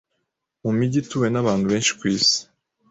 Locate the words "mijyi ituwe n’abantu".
0.77-1.65